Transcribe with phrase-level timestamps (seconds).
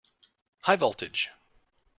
[0.61, 1.29] High voltage!